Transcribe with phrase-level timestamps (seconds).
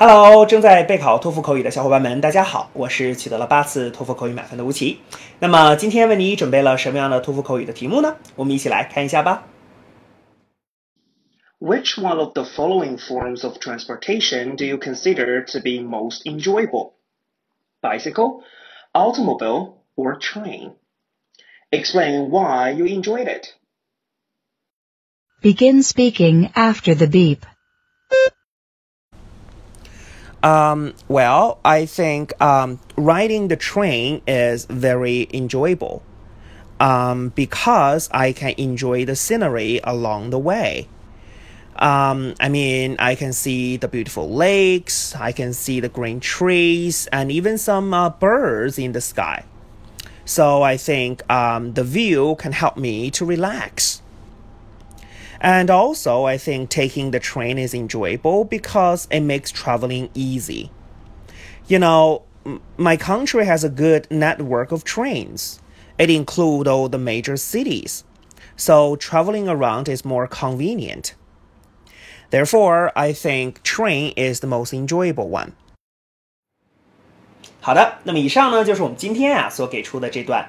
[0.00, 5.00] Hello，正在备考托福口语的小伙伴们，大家好，我是取得了八次托福口语满分的吴奇。
[5.38, 8.16] 那么今天为你准备了什么样的托福口语的题目呢？
[8.34, 9.48] 我们一起来看一下吧。
[11.58, 16.92] Which one of the following forms of transportation do you consider to be most enjoyable?
[17.80, 18.42] Bicycle,
[18.92, 20.72] automobile, or train?
[21.70, 23.54] Explain why you enjoyed it.
[25.40, 27.46] Begin speaking after the beep.
[30.43, 36.01] Um, well, I think um, riding the train is very enjoyable
[36.79, 40.87] um, because I can enjoy the scenery along the way.
[41.75, 47.07] Um, I mean, I can see the beautiful lakes, I can see the green trees,
[47.11, 49.45] and even some uh, birds in the sky.
[50.25, 54.01] So I think um, the view can help me to relax.
[55.40, 60.70] And also, I think taking the train is enjoyable because it makes traveling easy.
[61.68, 62.22] You know,
[62.76, 65.60] my country has a good network of trains.
[65.98, 68.04] It includes all the major cities.
[68.56, 71.14] So traveling around is more convenient.
[72.30, 75.52] Therefore, I think train is the most enjoyable one.
[77.60, 80.48] 好的，那么以上呢就是我们今天啊所给出的这段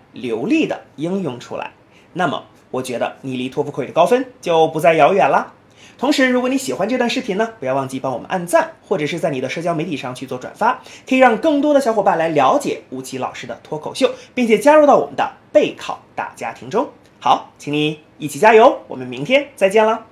[0.13, 1.71] 流利的应用出来。
[2.13, 2.45] 那么。
[2.71, 5.51] 我觉得你离托福口语的高分就不再遥远了。
[5.97, 16.87] 同时，如果你喜欢这段视频呢，不要忘记帮我们按赞，或者是在你的社交媒体上去做转发，可以让更多的小伙伴来了解吴奇老师的脱口秀，并且加入到我们的备考大家庭中。
[17.19, 20.10] 好，请你一起加油，我们明天再见了。